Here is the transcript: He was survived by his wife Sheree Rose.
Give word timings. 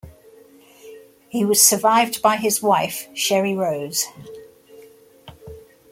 He 1.29 1.45
was 1.45 1.61
survived 1.61 2.23
by 2.23 2.37
his 2.37 2.59
wife 2.59 3.07
Sheree 3.13 3.55
Rose. 3.55 4.05